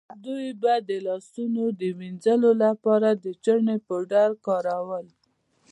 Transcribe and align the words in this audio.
دوی 0.25 0.47
به 0.61 0.73
د 0.87 0.89
لاسونو 1.07 1.63
د 1.79 1.81
وینځلو 1.99 2.51
لپاره 2.63 3.09
د 3.23 3.25
چنو 3.43 3.75
پاوډر 3.85 4.29
کارول. 4.45 5.07